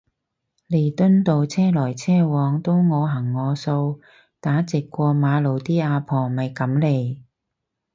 [0.67, 4.01] 彌敦道車來車往都我行我素
[4.39, 7.21] 打直過馬路啲阿婆咪噉嚟